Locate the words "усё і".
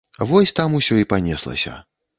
0.79-1.09